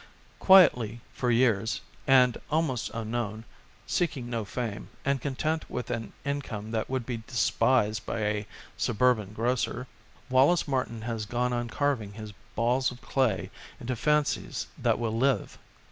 [0.39, 3.43] Quietly, for years, and almost unknown,
[3.85, 9.31] seeking no fame, and content with an income that would be despised by a suburban
[9.31, 9.85] grocer,
[10.27, 15.59] Wallace Martin has gone on carving his balls of clay into fancies that will live.